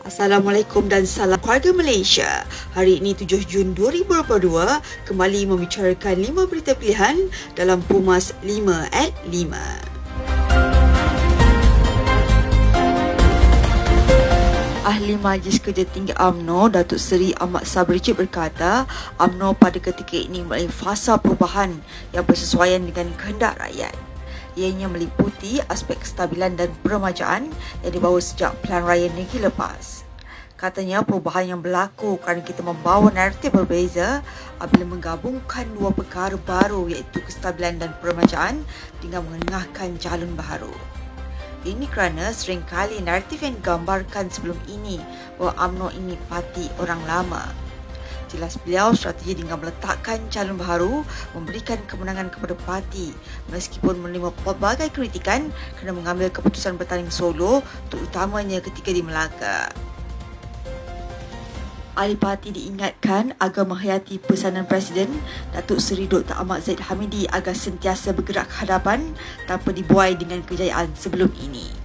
Assalamualaikum 0.00 0.88
dan 0.88 1.04
salam 1.04 1.36
keluarga 1.44 1.76
Malaysia. 1.76 2.48
Hari 2.72 3.04
ini 3.04 3.12
7 3.12 3.44
Jun 3.44 3.76
2022 3.76 4.48
kembali 5.04 5.40
membicarakan 5.44 6.16
5 6.24 6.48
berita 6.48 6.72
pilihan 6.72 7.28
dalam 7.52 7.84
Pumas 7.84 8.32
5 8.40 8.88
at 8.96 9.12
5. 9.28 9.52
Ahli 14.88 15.20
Majlis 15.20 15.60
Kerja 15.60 15.84
Tinggi 15.84 16.16
AMNO, 16.16 16.72
Datuk 16.72 16.96
Seri 16.96 17.36
Ahmad 17.36 17.68
Sabri 17.68 18.00
berkata, 18.16 18.88
AMNO 19.20 19.52
pada 19.60 19.76
ketika 19.76 20.16
ini 20.16 20.40
melalui 20.40 20.72
fasa 20.72 21.20
perubahan 21.20 21.76
yang 22.16 22.24
bersesuaian 22.24 22.80
dengan 22.88 23.12
kehendak 23.20 23.60
rakyat 23.60 23.92
ianya 24.60 24.92
meliputi 24.92 25.64
aspek 25.72 25.96
kestabilan 26.04 26.52
dan 26.60 26.68
peremajaan 26.84 27.48
yang 27.80 27.92
dibawa 27.96 28.20
sejak 28.20 28.52
Pelan 28.60 28.84
Raya 28.84 29.08
Negeri 29.16 29.48
lepas. 29.48 30.04
Katanya 30.60 31.00
perubahan 31.00 31.56
yang 31.56 31.60
berlaku 31.64 32.20
kerana 32.20 32.44
kita 32.44 32.60
membawa 32.60 33.08
naratif 33.08 33.48
berbeza 33.48 34.20
apabila 34.60 34.92
menggabungkan 34.92 35.64
dua 35.72 35.88
perkara 35.88 36.36
baru 36.36 36.84
iaitu 36.92 37.24
kestabilan 37.24 37.80
dan 37.80 37.96
peremajaan 38.04 38.60
dengan 39.00 39.24
mengenahkan 39.24 39.96
jalon 39.96 40.36
baru. 40.36 40.76
Ini 41.64 41.88
kerana 41.88 42.28
seringkali 42.28 43.00
naratif 43.00 43.40
yang 43.40 43.56
digambarkan 43.56 44.28
sebelum 44.28 44.60
ini 44.68 45.00
bahawa 45.40 45.56
UMNO 45.64 45.88
ini 45.96 46.20
parti 46.28 46.68
orang 46.76 47.00
lama 47.08 47.69
jelas 48.30 48.54
beliau 48.62 48.94
strategi 48.94 49.42
dengan 49.42 49.58
meletakkan 49.58 50.22
calon 50.30 50.54
baru 50.54 51.02
memberikan 51.34 51.82
kemenangan 51.90 52.30
kepada 52.30 52.54
parti 52.62 53.10
meskipun 53.50 53.98
menerima 53.98 54.30
pelbagai 54.46 54.94
kritikan 54.94 55.50
kerana 55.76 55.98
mengambil 55.98 56.30
keputusan 56.30 56.78
bertanding 56.78 57.10
solo 57.10 57.60
terutamanya 57.90 58.62
ketika 58.62 58.94
di 58.94 59.02
Melaka. 59.02 59.70
Ahli 61.98 62.14
parti 62.14 62.54
diingatkan 62.54 63.34
agar 63.42 63.66
menghayati 63.66 64.22
pesanan 64.22 64.64
Presiden 64.64 65.10
Datuk 65.50 65.82
Seri 65.82 66.06
Dr. 66.06 66.38
Ahmad 66.38 66.62
Zaid 66.62 66.80
Hamidi 66.86 67.26
agar 67.28 67.52
sentiasa 67.52 68.14
bergerak 68.14 68.46
ke 68.46 68.62
hadapan 68.64 69.12
tanpa 69.50 69.74
dibuai 69.74 70.14
dengan 70.14 70.40
kejayaan 70.46 70.94
sebelum 70.94 71.28
ini. 71.42 71.79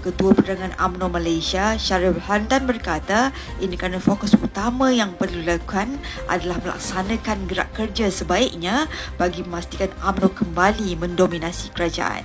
Ketua 0.00 0.32
Penerangan 0.32 0.72
UMNO 0.80 1.12
Malaysia, 1.12 1.76
Syarif 1.76 2.16
Handan 2.24 2.64
berkata, 2.64 3.36
ini 3.60 3.76
kerana 3.76 4.00
fokus 4.00 4.32
utama 4.32 4.88
yang 4.88 5.12
perlu 5.12 5.44
dilakukan 5.44 6.00
adalah 6.24 6.56
melaksanakan 6.64 7.44
gerak 7.44 7.68
kerja 7.76 8.08
sebaiknya 8.08 8.88
bagi 9.20 9.44
memastikan 9.44 9.92
UMNO 10.00 10.32
kembali 10.32 10.96
mendominasi 10.96 11.76
kerajaan. 11.76 12.24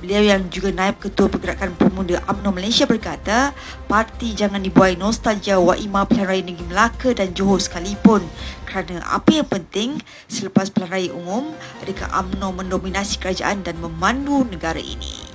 Beliau 0.00 0.24
yang 0.24 0.48
juga 0.52 0.72
naib 0.72 1.00
ketua 1.00 1.32
pergerakan 1.32 1.72
pemuda 1.76 2.20
UMNO 2.28 2.52
Malaysia 2.52 2.84
berkata, 2.84 3.56
parti 3.88 4.36
jangan 4.36 4.60
dibuai 4.60 4.96
nostalgia 4.96 5.56
Waimah 5.56 6.04
Pilihan 6.04 6.28
Raya 6.28 6.42
Negeri 6.44 6.68
Melaka 6.68 7.16
dan 7.16 7.32
Johor 7.32 7.64
sekalipun 7.64 8.24
kerana 8.68 9.00
apa 9.08 9.40
yang 9.40 9.48
penting 9.48 10.04
selepas 10.28 10.68
pilihan 10.68 10.92
raya 10.92 11.10
umum 11.16 11.56
adakah 11.80 12.12
UMNO 12.12 12.48
mendominasi 12.60 13.20
kerajaan 13.20 13.64
dan 13.64 13.80
memandu 13.80 14.44
negara 14.48 14.80
ini 14.80 15.29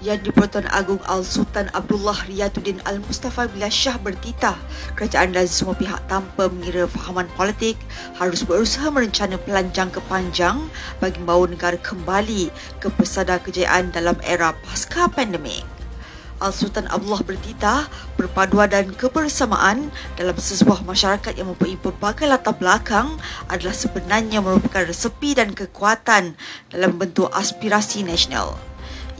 yang 0.00 0.20
di-Pertuan 0.24 0.64
Agong 0.72 1.00
Al-Sultan 1.04 1.68
Abdullah 1.76 2.16
Riyatuddin 2.24 2.80
Al-Mustafa 2.88 3.52
Bila 3.52 3.68
Shah 3.68 4.00
bertitah 4.00 4.56
kerajaan 4.96 5.36
dan 5.36 5.44
semua 5.44 5.76
pihak 5.76 6.00
tanpa 6.08 6.48
mengira 6.48 6.88
fahaman 6.88 7.28
politik 7.36 7.76
harus 8.16 8.40
berusaha 8.40 8.88
merencana 8.88 9.36
pelan 9.36 9.68
jangka 9.76 10.00
panjang 10.08 10.56
bagi 10.98 11.20
membawa 11.20 11.52
negara 11.52 11.76
kembali 11.76 12.48
ke 12.80 12.88
pesada 12.96 13.36
kejayaan 13.36 13.92
dalam 13.92 14.16
era 14.24 14.56
pasca 14.64 15.04
pandemik. 15.12 15.68
Al-Sultan 16.40 16.88
Abdullah 16.88 17.20
bertitah 17.20 17.92
perpaduan 18.16 18.72
dan 18.72 18.96
kebersamaan 18.96 19.92
dalam 20.16 20.32
sebuah 20.40 20.88
masyarakat 20.88 21.36
yang 21.36 21.52
mempunyai 21.52 21.76
pelbagai 21.76 22.24
latar 22.24 22.56
belakang 22.56 23.20
adalah 23.52 23.76
sebenarnya 23.76 24.40
merupakan 24.40 24.88
resepi 24.88 25.36
dan 25.36 25.52
kekuatan 25.52 26.40
dalam 26.72 26.96
bentuk 26.96 27.28
aspirasi 27.36 28.08
nasional. 28.08 28.69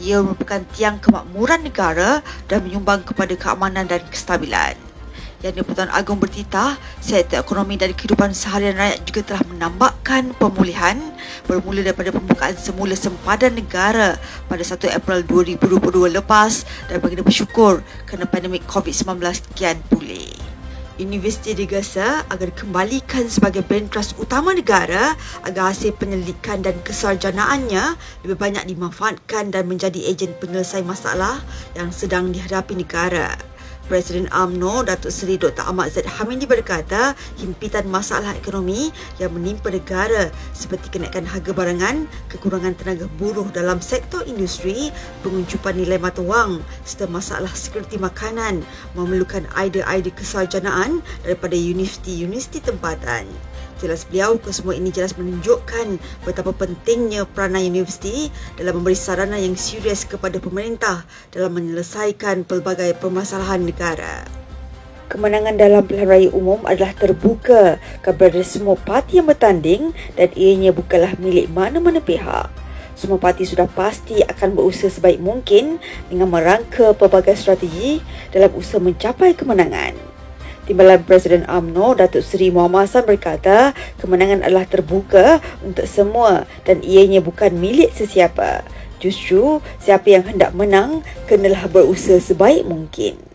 Ia 0.01 0.25
merupakan 0.25 0.65
tiang 0.73 0.97
kemakmuran 0.97 1.61
negara 1.61 2.25
dan 2.49 2.65
menyumbang 2.65 3.05
kepada 3.05 3.37
keamanan 3.37 3.85
dan 3.85 4.01
kestabilan. 4.09 4.73
Yang 5.41 5.65
di-Pertuan 5.65 5.89
Agong 5.93 6.21
bertitah, 6.21 6.77
sektor 7.01 7.41
ekonomi 7.41 7.81
dan 7.81 7.97
kehidupan 7.97 8.37
seharian 8.37 8.77
rakyat 8.77 9.01
juga 9.09 9.21
telah 9.25 9.45
menambahkan 9.49 10.37
pemulihan 10.37 11.01
bermula 11.49 11.81
daripada 11.81 12.13
pembukaan 12.13 12.57
semula 12.61 12.93
sempadan 12.93 13.57
negara 13.57 14.21
pada 14.49 14.61
1 14.61 14.77
April 14.93 15.25
2022 15.25 16.13
lepas 16.13 16.69
dan 16.93 17.01
bagi 17.01 17.21
bersyukur 17.25 17.81
kerana 18.05 18.29
pandemik 18.29 18.69
COVID-19 18.69 19.17
kian 19.57 19.81
pulih. 19.89 20.40
Universiti 21.01 21.57
digesa 21.57 22.29
agar 22.29 22.53
dikembalikan 22.53 23.27
sebagai 23.27 23.65
bentras 23.65 24.13
utama 24.21 24.53
negara 24.53 25.17
agar 25.49 25.73
hasil 25.73 25.97
penyelidikan 25.97 26.61
dan 26.61 26.77
kesarjanaannya 26.85 27.97
lebih 28.23 28.37
banyak 28.37 28.69
dimanfaatkan 28.69 29.49
dan 29.49 29.65
menjadi 29.65 30.13
ejen 30.13 30.37
penyelesaian 30.37 30.85
masalah 30.85 31.41
yang 31.73 31.89
sedang 31.89 32.29
dihadapi 32.31 32.77
negara. 32.77 33.50
Presiden 33.91 34.31
AMNO 34.31 34.87
Datuk 34.87 35.11
Seri 35.11 35.35
Dr. 35.35 35.67
Ahmad 35.67 35.91
Zaid 35.91 36.07
Hamidi 36.07 36.47
berkata 36.47 37.19
himpitan 37.43 37.91
masalah 37.91 38.39
ekonomi 38.39 38.95
yang 39.19 39.35
menimpa 39.35 39.67
negara 39.67 40.31
seperti 40.55 40.95
kenaikan 40.95 41.27
harga 41.27 41.51
barangan, 41.51 42.07
kekurangan 42.31 42.79
tenaga 42.79 43.11
buruh 43.19 43.51
dalam 43.51 43.83
sektor 43.83 44.23
industri, 44.31 44.95
penguncupan 45.27 45.75
nilai 45.75 45.99
mata 45.99 46.23
wang 46.23 46.63
serta 46.87 47.11
masalah 47.11 47.51
sekuriti 47.51 47.99
makanan 47.99 48.63
memerlukan 48.95 49.43
idea-idea 49.59 50.15
kesarjanaan 50.15 51.03
daripada 51.27 51.59
universiti-universiti 51.59 52.63
tempatan. 52.63 53.27
Jelas 53.81 54.05
beliau 54.05 54.37
kesemua 54.37 54.77
ini 54.77 54.93
jelas 54.93 55.17
menunjukkan 55.17 55.97
betapa 56.29 56.53
pentingnya 56.53 57.25
peranan 57.25 57.65
universiti 57.65 58.29
dalam 58.61 58.85
memberi 58.85 58.93
sarana 58.93 59.41
yang 59.41 59.57
serius 59.57 60.05
kepada 60.05 60.37
pemerintah 60.37 61.09
dalam 61.33 61.57
menyelesaikan 61.57 62.45
pelbagai 62.45 62.93
permasalahan 63.01 63.65
negara. 63.65 64.29
Kemenangan 65.11 65.59
dalam 65.59 65.83
pilihan 65.89 66.07
raya 66.07 66.31
umum 66.31 66.63
adalah 66.69 66.95
terbuka 66.95 67.83
kepada 68.05 68.39
semua 68.47 68.79
parti 68.79 69.19
yang 69.19 69.27
bertanding 69.27 69.91
dan 70.15 70.31
ianya 70.39 70.71
bukanlah 70.71 71.19
milik 71.19 71.51
mana-mana 71.51 71.99
pihak. 71.99 72.47
Semua 72.95 73.17
parti 73.17 73.49
sudah 73.49 73.65
pasti 73.65 74.21
akan 74.21 74.55
berusaha 74.55 74.93
sebaik 74.93 75.25
mungkin 75.25 75.81
dengan 76.13 76.29
merangka 76.29 76.93
pelbagai 76.93 77.33
strategi 77.33 77.99
dalam 78.29 78.53
usaha 78.53 78.77
mencapai 78.77 79.33
kemenangan. 79.33 79.97
Timbalan 80.71 81.03
Presiden 81.03 81.43
AMNO 81.51 81.99
Datuk 81.99 82.23
Seri 82.23 82.55
Muhammad 82.55 82.87
Hassan 82.87 83.03
berkata 83.03 83.75
kemenangan 83.99 84.47
adalah 84.47 84.71
terbuka 84.71 85.43
untuk 85.67 85.83
semua 85.91 86.47
dan 86.63 86.79
ianya 86.87 87.19
bukan 87.19 87.51
milik 87.59 87.91
sesiapa. 87.91 88.63
Justru 89.03 89.59
siapa 89.83 90.07
yang 90.15 90.31
hendak 90.31 90.55
menang 90.55 91.03
kenalah 91.27 91.67
berusaha 91.67 92.23
sebaik 92.23 92.71
mungkin. 92.71 93.30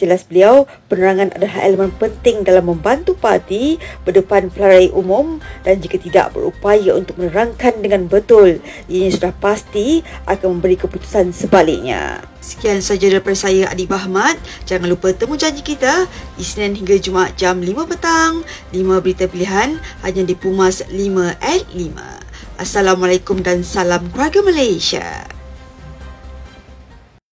Jelas 0.00 0.24
beliau, 0.24 0.64
penerangan 0.88 1.34
adalah 1.36 1.64
elemen 1.64 1.92
penting 1.96 2.42
dalam 2.46 2.68
membantu 2.70 3.16
parti 3.16 3.76
berdepan 4.04 4.48
pelarai 4.48 4.88
umum 4.92 5.38
dan 5.62 5.78
jika 5.80 6.00
tidak 6.00 6.32
berupaya 6.32 6.96
untuk 6.96 7.20
menerangkan 7.20 7.78
dengan 7.80 8.08
betul, 8.08 8.58
ia 8.90 9.08
sudah 9.12 9.34
pasti 9.36 10.00
akan 10.26 10.58
memberi 10.58 10.76
keputusan 10.80 11.32
sebaliknya. 11.34 12.24
Sekian 12.40 12.80
saja 12.80 13.12
daripada 13.12 13.36
saya 13.36 13.68
Adi 13.68 13.84
Bahmat. 13.84 14.40
Jangan 14.64 14.88
lupa 14.88 15.12
temu 15.12 15.36
janji 15.36 15.60
kita 15.60 16.08
Isnin 16.40 16.72
hingga 16.72 16.96
Jumaat 16.96 17.36
jam 17.36 17.60
5 17.60 17.68
petang. 17.84 18.40
5 18.72 19.04
berita 19.04 19.28
pilihan 19.28 19.76
hanya 20.00 20.22
di 20.24 20.32
Pumas 20.32 20.80
5 20.88 21.36
at 21.36 21.62
5. 21.68 22.60
Assalamualaikum 22.60 23.44
dan 23.44 23.60
salam 23.64 24.08
keluarga 24.12 24.40
Malaysia. 24.44 25.39